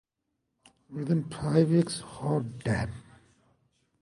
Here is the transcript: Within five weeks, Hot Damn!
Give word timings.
Within 0.89 1.29
five 1.29 1.69
weeks, 1.69 1.99
Hot 1.99 2.57
Damn! 2.63 2.91